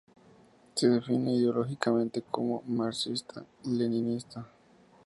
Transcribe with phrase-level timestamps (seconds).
[0.73, 4.47] Se define ideológicamente como marxista-leninista.